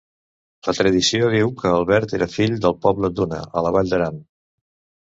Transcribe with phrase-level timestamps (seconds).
[0.67, 4.21] La tradició diu que Albert era fill del poble d'Unha, a la Vall d'Aran.